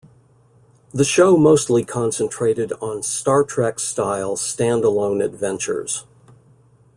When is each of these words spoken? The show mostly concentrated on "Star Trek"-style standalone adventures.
The 0.95 1.03
show 1.03 1.37
mostly 1.37 1.85
concentrated 1.85 2.73
on 2.81 3.03
"Star 3.03 3.43
Trek"-style 3.43 4.35
standalone 4.35 5.23
adventures. 5.23 6.05